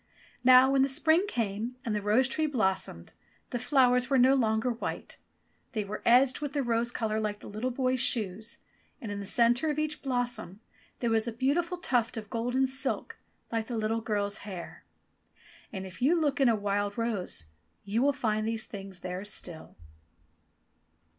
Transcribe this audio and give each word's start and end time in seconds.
Now 0.43 0.71
when 0.71 0.81
the 0.81 0.87
spring 0.87 1.25
came 1.27 1.75
and 1.85 1.93
the 1.93 2.01
rose 2.01 2.27
tree 2.27 2.47
blossomed, 2.47 3.13
the 3.51 3.59
flowers 3.59 4.09
were 4.09 4.17
no 4.17 4.33
longer 4.33 4.71
white. 4.71 5.17
They 5.73 5.83
were 5.83 6.01
edged 6.05 6.41
with 6.41 6.55
rose 6.55 6.89
colour 6.91 7.19
like 7.19 7.37
the 7.37 7.47
little 7.47 7.69
boy's 7.69 7.99
shoes, 7.99 8.57
and 8.99 9.11
in 9.11 9.19
the 9.19 9.27
centre 9.27 9.69
of 9.69 9.77
each 9.77 10.01
blossom 10.01 10.59
there 11.01 11.11
was 11.11 11.27
a 11.27 11.31
beautiful 11.31 11.77
tuft 11.77 12.17
of 12.17 12.31
golden 12.31 12.65
silk 12.65 13.17
like 13.51 13.67
the 13.67 13.77
little 13.77 14.01
girl's 14.01 14.37
hair. 14.39 14.85
And 15.71 15.85
if 15.85 16.01
you 16.01 16.19
look 16.19 16.41
in 16.41 16.49
a 16.49 16.55
wild 16.55 16.97
rose 16.97 17.45
you 17.85 18.01
will 18.01 18.11
find 18.11 18.47
these 18.47 18.65
things 18.65 19.01
there 19.01 19.23
still. 19.23 19.75